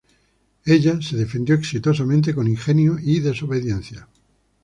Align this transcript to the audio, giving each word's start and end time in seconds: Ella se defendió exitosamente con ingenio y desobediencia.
Ella 0.65 0.99
se 0.99 1.15
defendió 1.15 1.53
exitosamente 1.53 2.33
con 2.33 2.47
ingenio 2.47 2.97
y 2.99 3.19
desobediencia. 3.19 4.07